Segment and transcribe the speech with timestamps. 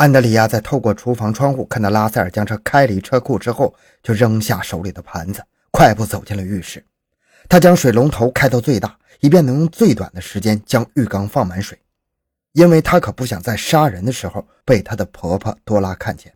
[0.00, 6.82] 安德里亚在透过厨房窗户看到拉塞尔将车开离车库之后，就扔下手里的盘子，快步走进了浴室。
[7.50, 11.78] 他将水龙头开到最大，以便能用最短的时间将浴缸放满水，
[12.52, 16.32] 因为他可不想在杀人的时候被他的婆婆多拉看见。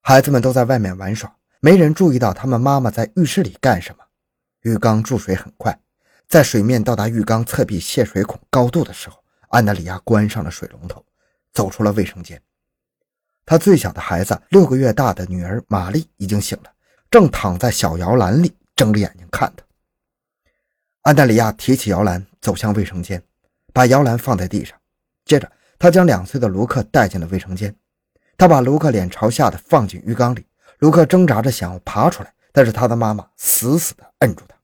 [0.00, 4.04] 孩子们都在外面玩耍，没人注意到他们妈妈在浴室里干什么。
[4.62, 5.78] 浴缸注水很快，
[6.26, 11.04] 在水面到达浴缸侧壁泄水孔高度的时候，安德里亚关上了水龙头。
[11.52, 12.40] 走出了卫生间，
[13.44, 16.72] 他最小的孩子六个月大的女儿玛丽已经醒了，
[17.10, 19.64] 正躺在小摇篮里睁着眼睛看他。
[21.02, 23.22] 安德里亚提起摇篮走向卫生间，
[23.72, 24.78] 把摇篮放在地上，
[25.24, 27.74] 接着他将两岁的卢克带进了卫生间。
[28.38, 30.46] 他把卢克脸朝下的放进浴缸里，
[30.78, 34.56] 卢克挣扎着想要爬出来，但是他的妈妈死死地摁住他，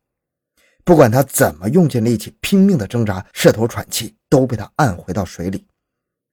[0.85, 5.67] 不管他怎么用尽力气拼命的挣扎，试图喘气，都被他按回到水里。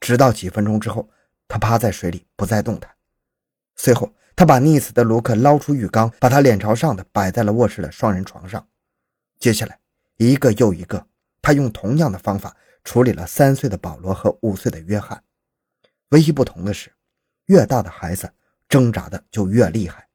[0.05, 1.09] 直到几分钟之后，
[1.47, 2.91] 他趴在水里不再动弹。
[3.75, 8.63] 随后，他把溺死的卢克捞出浴缸，把他脸朝上的摆在了卧室的双人床上。
[9.39, 9.79] 接下来，
[10.17, 11.07] 一个又一个，
[11.41, 15.23] 他用同样的方法处理了三岁的保罗和五岁的约翰。
[16.09, 16.91] 唯一不同的是，
[17.47, 18.31] 越大的孩子
[18.69, 20.07] 挣扎的就越厉害。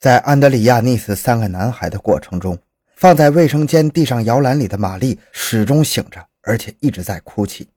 [0.00, 2.58] 在安德里亚溺死三个男孩的过程中，
[2.96, 7.68] 放在卫生间地上摇篮里的玛丽始终醒着，而且一直在哭泣。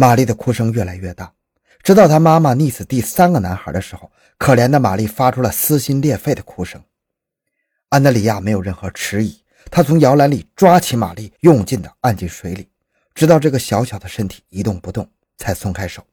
[0.00, 1.32] 玛丽的哭声越来越大，
[1.82, 6.80] 直到她妈妈溺死第三个男孩的时候，可怜的玛丽发出了撕心裂肺的哭声。
[7.88, 12.68] 安德里亚没有任何迟疑，他从摇篮里抓起玛丽，用劲地按进水里，
[13.12, 16.06] 直到这个小小的身体一动不动，才松开手。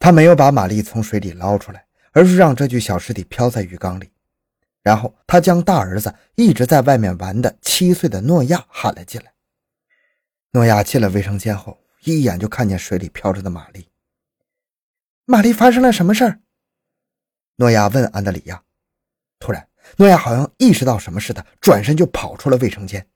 [0.00, 4.10] 他没有把玛丽从水里捞出来，而是让这具小尸体漂在浴缸里。
[4.82, 9.32] 然后，他将大儿子一直在外面玩的七岁的诺亚喊了进来。
[10.50, 11.78] 诺亚进了卫生间后。
[12.04, 13.88] 一眼就看见水里飘着的玛丽。
[15.24, 16.40] 玛丽发生了什么事儿？
[17.56, 18.62] 诺亚问安德里亚。
[19.38, 23.06] 突然，诺亚好像意识到什么似的，转身就跑出了卫生间。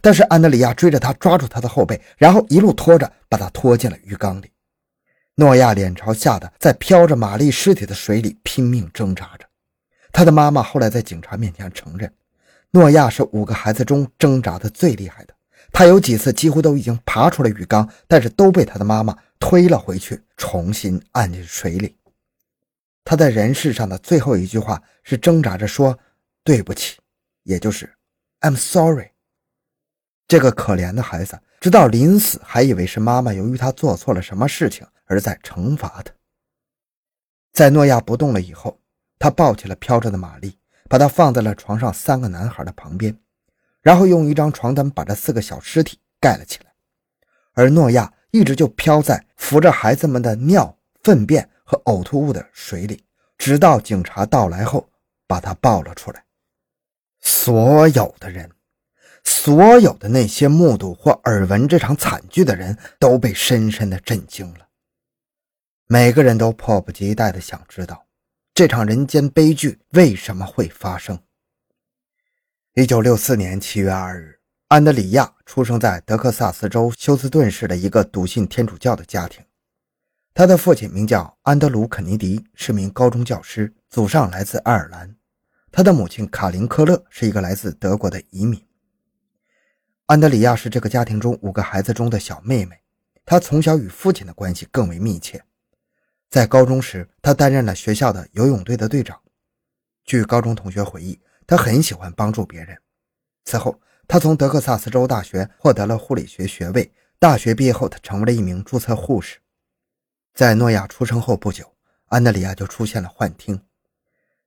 [0.00, 4.50] 但是安德里亚追着他，抓住他的后背，然后一路拖着，把他拖进了浴缸里。
[5.34, 9.46] 诺亚脸朝下的在飘着玛丽尸体的水里拼命挣扎着。
[10.12, 12.12] 他的妈妈后来在警察面前承认，
[12.70, 15.34] 诺亚是五个孩子中挣扎的最厉害的。
[15.72, 21.96] 他有几次几乎都已经爬出了浴缸，但是都被他的妈妈推了回去，重新按进水里。
[23.04, 25.98] 他在人世上的最后一句话是挣扎着说
[26.44, 26.98] ：“对不起”，
[27.44, 27.92] 也就是
[28.40, 29.10] “I'm sorry”。
[30.28, 36.12] 这个可怜的孩子，直到临死还以为是妈妈由于他做错了什么事情而在惩罚他。
[37.52, 38.80] 在诺亚不动了以后，
[39.18, 40.56] 他抱起了飘着的玛丽，
[40.88, 43.18] 把她放在了床上三个男孩的旁边。
[43.82, 46.72] 然后用一张床单把这四个小尸体盖了起来，
[47.52, 53.04] 而诺亚一直就漂在浮着孩子们的尿、粪便和呕吐物的水里，
[53.38, 54.88] 直到警察到来后
[55.26, 56.24] 把他抱了出来。
[57.20, 58.50] 所有的人，
[59.24, 64.68] 所有的那些目睹或耳闻这场惨剧的人都被深深的震惊了。
[65.86, 68.06] 每个人都迫不及待地想知道，
[68.54, 71.18] 这场人间悲剧为什么会发生。
[72.74, 74.38] 一九六四年七月二日，
[74.68, 79.44] 安德里亚出生在德克萨斯州休斯顿市的一个笃信天主教的家庭。
[80.32, 85.16] 他的父亲名叫安德鲁·肯尼迪，是名高中教师，祖上来自爱尔兰。
[85.72, 88.64] 他的母亲卡琳·科勒是一个来自德国的移民。
[90.06, 92.76] 安德里亚是这个家庭中五个孩子中的小妹妹，
[93.26, 95.42] 她从小与父亲的关系更为密切。
[96.30, 99.20] 在高中时，她担任了学校的游泳队的队长。
[100.04, 101.18] 据高中同学回忆。
[101.50, 102.78] 他很喜欢帮助别人。
[103.44, 106.92] 此后，他从德克萨斯州大学获得了护理学学位。
[107.18, 109.40] 大学毕业后，他成为了一名注册护士。
[110.32, 111.74] 在诺亚出生后不久，
[112.06, 113.60] 安德里亚就出现了幻听。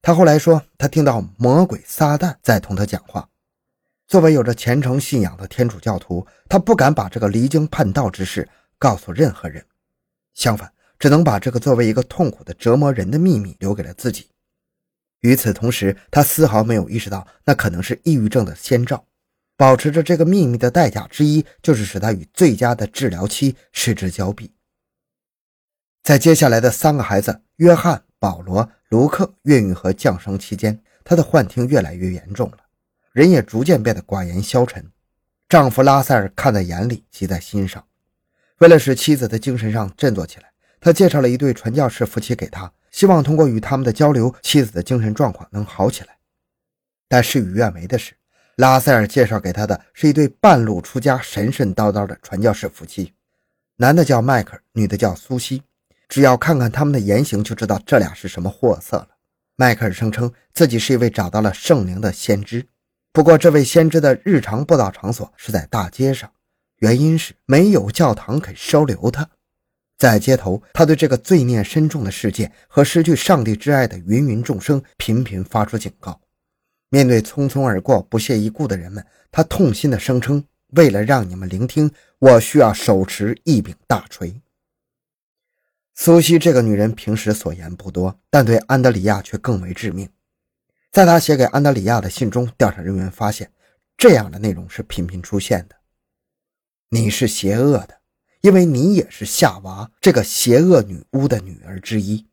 [0.01, 3.27] 他后来说，他听到魔鬼撒旦在同他讲话。
[4.07, 8.47] 作为有着虔诚信仰的天主教徒，他不敢把这个离经叛道之事
[8.79, 9.65] 告诉任何人，
[10.35, 14.29] 相反，只能把这个作为一个痛苦的折磨人的秘密留给了自己。
[15.23, 19.05] 与此同时，他丝毫没有意识到那可能是抑郁症的先兆。
[19.55, 24.51] 保持着这个秘密的代价之一，就是使他与最佳的治疗期失之交臂。
[26.01, 32.57] 在接下来的三个孩子约翰、保罗、卢克孕育和降生期间，他的幻听越来越严重了，
[33.13, 34.91] 人也逐渐变得寡言消沉。
[35.47, 37.81] 丈夫拉塞尔看在眼里，记在心上。
[38.57, 42.73] 为了使妻子的精神上振作起来，他介绍了一对传教士夫妻给他。
[42.93, 46.15] 希望通过与他们的交流，妻子的精神状况能好起来。
[47.09, 48.13] 但事与愿违的是，
[48.55, 53.11] 拉塞尔介绍给他的是一对半路出家、神神叨叨的传教士夫妻。
[53.77, 55.63] 男的叫迈克尔，女的叫苏西。
[56.07, 59.07] 只要看看他们的言行，就知道这俩是什么货色了。
[59.55, 62.67] 迈克尔声称自己是一位找到了圣灵的先知，
[63.11, 66.31] 不过这位先知的日常布道场所是在大街上，
[66.77, 69.27] 原因是没有教堂肯收留他。
[70.03, 76.19] 在街头，他对这个罪孽深重的世界和失去上帝之爱的芸芸众生频频发出警告。
[76.89, 80.43] 面对匆匆而过、不屑一顾的人们，他痛心地声称
[80.75, 81.89] ：“为了让你们聆听，
[82.19, 84.41] 我需要手持一柄大锤。”
[85.95, 90.09] 苏西这个女人平时所言不多，但对安德里亚却更为致命。
[90.91, 93.49] 在他写给安德里亚的信中，调查人员发现
[93.95, 95.77] 这样的内容是频频出现的
[96.91, 97.99] ：“你是邪恶的。”
[98.43, 102.27] 因为你也是夏娃这个邪恶女巫的女儿之一，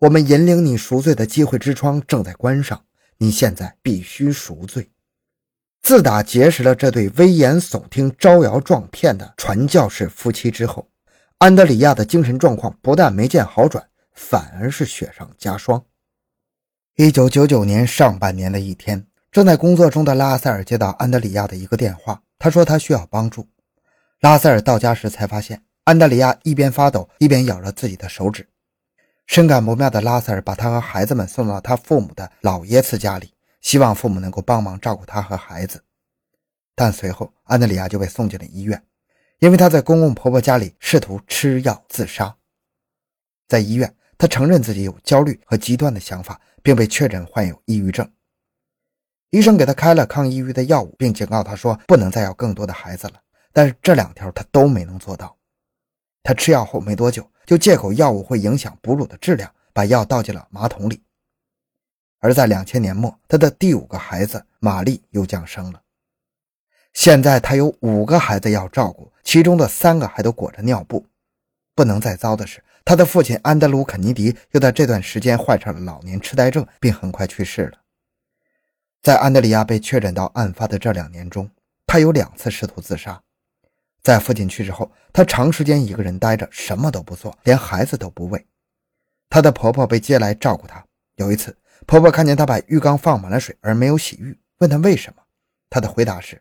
[0.00, 2.84] 我们引领你赎罪的机会之窗正在关上，
[3.16, 4.90] 你现在必须赎罪。
[5.80, 10.90] 自打结识了这对危言耸听、招摇撞骗的传教士夫妻之后，
[11.38, 15.82] 安德里亚的精神状况不但没见好转，反而是雪上加霜。
[16.96, 23.48] 一九九九年上半年的一天，正在工作中的拉塞尔接到安德里亚的一个电话，他说他需要帮助。
[24.20, 28.48] 拉塞尔到家时才发现，安德里亚一边发抖一边咬着自己的手指。
[29.26, 35.82] 深感不妙的拉塞尔把他和孩子们送到他父母的老爷子家里，希望父母能够帮忙照顾他和孩子。
[36.74, 38.82] 但随后，安德里亚就被送进了医院，
[39.38, 42.34] 因为他在公公婆婆家里试图吃药自杀。
[43.48, 48.10] 在医院，他承认自己有焦虑和极端的想法，并被确诊患有抑郁症。
[49.30, 53.14] 医生给他开了抗抑郁的药物，并警告他说不能再要更多的孩子了。
[53.56, 55.34] 但是这两条他都没能做到。
[56.22, 61.02] 他吃药后没多久，就借口药物会影响哺乳的质量，把药倒进了马桶里。
[62.18, 65.80] 而在两千年末，他的第五个孩子玛丽又降生了。
[66.92, 71.06] 现在他有五个孩子要照顾，其中的三个还都裹着尿布。
[71.74, 77.78] 不能再糟的是，他的父亲安德鲁·肯尼迪又在这段时间患上了老年痴呆症，并很快去世了。
[79.00, 81.50] 在安德里亚被确诊到案发的这两年中，
[81.86, 83.22] 他有两次试图自杀。
[84.06, 88.46] 在父亲去世后，她长时间一个人待着，什么都不做，连孩子都不喂。
[89.28, 90.86] 她的婆婆被接来照顾她。
[91.16, 91.58] 有一次，
[91.88, 95.24] 婆婆看见她把浴缸放满了水而没有洗浴，问她为什么。
[95.68, 96.40] 她的回答是：“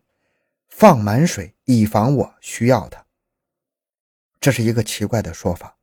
[0.69, 3.03] 放满水，以防我需要它。”
[4.39, 5.75] 这是一个奇怪的说法，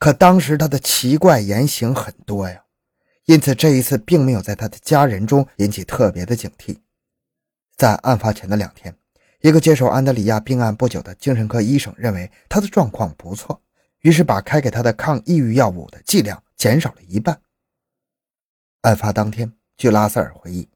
[0.00, 2.64] 可当时她的奇怪言行很多呀，
[3.26, 6.78] 因此这一次并没有在她的家人中引起特别的警惕。
[7.76, 8.92] 在案发前的两天。
[9.40, 13.58] 一个接手安德里亚病案不久的精神科医生认为他的状况不错，
[14.00, 17.40] 于是把开给他的抗抑郁药物的剂量减少了一半。
[18.82, 20.68] 案发当天，据拉塞尔回忆，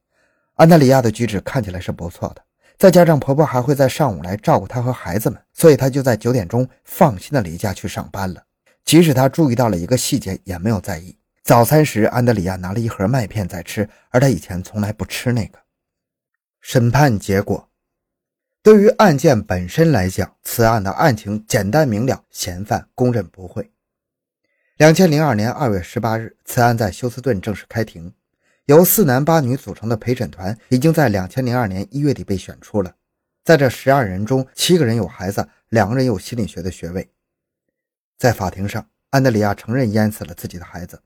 [0.55, 2.43] 安德里亚的举止看起来是不错的，
[2.79, 8.43] 再加上婆婆还会在上午来照顾她和孩子们，所以她就在九点钟放心的离家去上班了。
[8.83, 11.15] 即使他注意到了一个细节，也没有在意。
[11.43, 15.59] 早餐时，安德里亚拿了一盒麦片在吃，而他以前从来不吃那个。
[16.63, 17.69] 审判结果。
[18.65, 23.71] 对于案件本身来讲，此案的案情简单明了，嫌犯供认不讳。
[24.79, 28.11] 两千零二年二月十八日，此案在休斯顿正式开庭。
[28.65, 32.95] 由四男八女组成的陪审团已经在两千零二年一月底被选出了。
[33.45, 37.07] 在这十二人中，七个人有孩子，两个人有心理学的学位。
[38.17, 41.03] 在法庭上，安德里亚承认淹死了自己的孩子。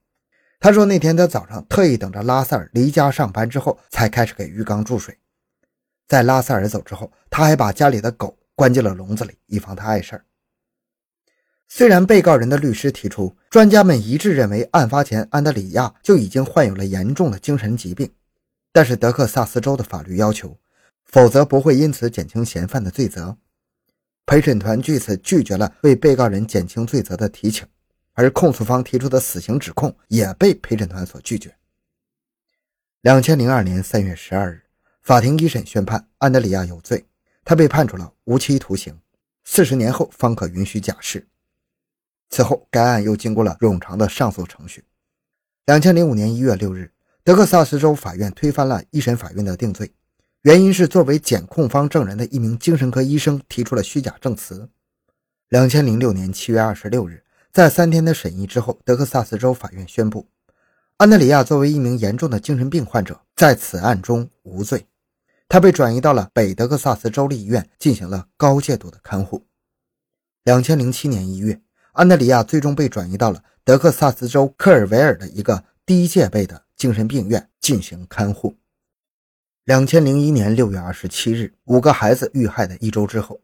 [0.60, 5.18] 他说，那天他早上特意等着拉塞尔离家上班之后，才开始给浴缸注水。
[6.08, 10.24] 在拉塞尔走之后，他还把家里的狗关进了笼子里，以防它碍事儿。
[11.68, 18.10] 虽然被告人的律师提出，专家们一致认为案发前安德里亚就已经患有了严重的精神疾病，
[18.72, 20.56] 但是德克萨斯州的法律要求，
[21.04, 23.36] 否则不会因此减轻嫌犯的罪责。
[24.24, 27.66] 陪审团据此拒绝了为被告人减轻罪责的提请，
[28.14, 31.54] 而控诉方提出的死刑指控也被陪审团所拒绝。
[33.02, 34.67] 两千零二年三月十二日。
[35.08, 37.02] 法庭一审宣判安德里亚有罪，
[37.42, 38.94] 他被判处了无期徒刑，
[39.42, 41.26] 四十年后方可允许假释。
[42.28, 44.84] 此后，该案又经过了冗长的上诉程序。
[45.64, 46.92] 两千零五年一月六日，
[47.24, 49.90] 德克萨斯州法院推翻了一审法院的定罪，
[50.42, 54.68] 原因是作为检控方证人的一名精神科医生提出了虚假证词。
[55.48, 60.26] 两千零六年七月二十六日，在三天的审议之后，德克萨斯州法院宣布，
[60.98, 64.84] 安德里亚作为一名严重的精神病患者，在此案中无罪。
[65.48, 69.46] 他被转移到了北德克萨斯州立医院，进行了高戒度的看护。
[70.44, 71.60] 两千零七年一月，
[71.92, 78.56] 安德里亚最终被转移到了德克萨斯州科尔维尔的一个低戒备的精神病院进行看护。
[79.64, 83.40] 两千零一年六月二十七日，五个孩子遇害的一周之后，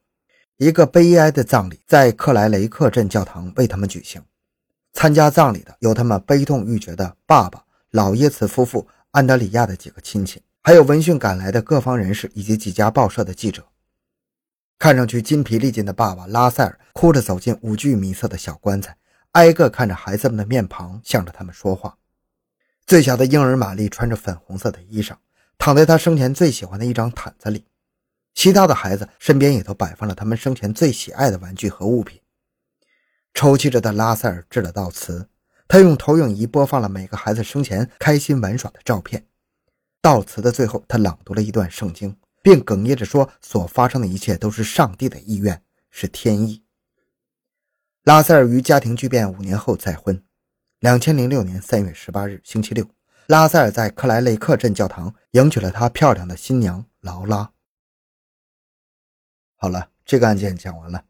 [0.59, 4.23] 一个悲哀的葬礼在克莱雷克镇教堂为他们举行。
[4.93, 13.67] 参加葬礼的有他们悲痛欲绝的爸爸、老耶茨夫妇、安德里亚的几个亲戚，还有闻讯赶来的各方人士以及几家报社的记者。
[14.79, 18.97] 看上去筋疲力尽的爸爸拉塞尔哭着走进五具米色的小棺材，
[19.33, 21.99] 挨个看着孩子们的面庞，向着他们说话。
[22.87, 25.17] 最小的婴儿玛丽穿着粉红色的衣裳，
[25.59, 27.67] 躺在他生前最喜欢的一张毯子里。
[28.33, 32.19] 其他的孩子身边也都摆放了他们生前最喜爱的玩具和物品。
[33.35, 35.29] 抽泣着的拉塞尔致了悼词，
[35.69, 39.27] 他用投影仪播放了每个孩子生前开心玩耍的照片。
[40.05, 46.63] 悼词的最后，他朗读了一段圣经，并哽咽着说：“所发生的一切都是上帝的意愿，是天意。”
[48.05, 50.23] 拉塞尔于家庭巨变五年后再婚。
[50.81, 52.87] 两千零六年三月十八日，星期六，
[53.29, 57.51] 拉塞尔在克莱雷克镇教堂迎娶了他漂亮的新娘劳拉。
[59.57, 61.03] 好了，这个案件讲完了。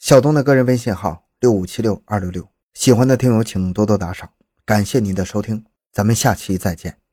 [0.00, 4.28] 小东的个人微信号六五七六二六六，喜欢的听友请多多打赏，
[4.64, 7.05] 感谢您的收听，咱们下期再见。